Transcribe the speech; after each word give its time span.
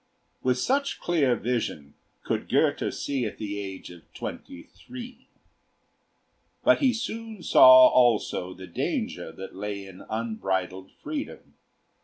With 0.41 0.57
such 0.57 0.99
clear 0.99 1.35
vision 1.35 1.93
could 2.23 2.49
Goethe 2.49 2.91
see 2.91 3.23
at 3.27 3.37
the 3.37 3.59
age 3.59 3.91
of 3.91 4.11
twenty 4.15 4.63
three. 4.63 5.27
But 6.63 6.79
he 6.79 6.91
soon 6.91 7.43
saw 7.43 7.85
also 7.89 8.55
the 8.55 8.65
danger 8.65 9.31
that 9.31 9.53
lay 9.55 9.85
in 9.85 10.01
unbridled 10.09 10.89
freedom. 11.03 11.53